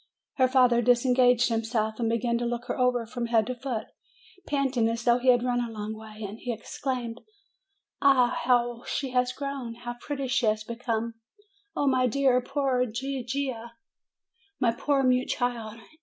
[0.37, 3.85] Her father disengaged himself, and began to look her over from head to foot,
[4.47, 7.21] panting as though he had run a long way; and he exclaimed:
[8.01, 9.75] "Ah, how she has grown!
[9.75, 11.13] How pretty she has become!
[11.75, 13.73] Oh, my dear, poor Gigia!
[14.59, 15.79] My poor mute child!